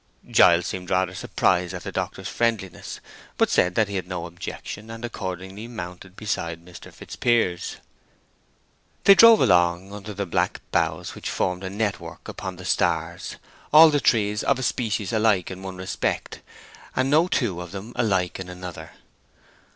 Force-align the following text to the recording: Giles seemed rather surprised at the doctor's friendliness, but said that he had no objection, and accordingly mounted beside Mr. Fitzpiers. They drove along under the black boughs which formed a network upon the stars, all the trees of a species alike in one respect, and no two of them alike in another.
Giles 0.31 0.65
seemed 0.65 0.89
rather 0.89 1.13
surprised 1.13 1.75
at 1.75 1.83
the 1.83 1.91
doctor's 1.91 2.27
friendliness, 2.27 2.99
but 3.37 3.51
said 3.51 3.75
that 3.75 3.87
he 3.87 3.97
had 3.97 4.07
no 4.07 4.25
objection, 4.25 4.89
and 4.89 5.05
accordingly 5.05 5.67
mounted 5.67 6.15
beside 6.15 6.65
Mr. 6.65 6.91
Fitzpiers. 6.91 7.75
They 9.03 9.13
drove 9.13 9.41
along 9.41 9.93
under 9.93 10.15
the 10.15 10.25
black 10.25 10.59
boughs 10.71 11.13
which 11.13 11.29
formed 11.29 11.63
a 11.63 11.69
network 11.69 12.27
upon 12.27 12.55
the 12.55 12.65
stars, 12.65 13.35
all 13.71 13.91
the 13.91 13.99
trees 14.01 14.43
of 14.43 14.57
a 14.57 14.63
species 14.63 15.13
alike 15.13 15.51
in 15.51 15.61
one 15.61 15.77
respect, 15.77 16.41
and 16.95 17.11
no 17.11 17.27
two 17.27 17.61
of 17.61 17.71
them 17.71 17.93
alike 17.95 18.39
in 18.39 18.49
another. 18.49 18.93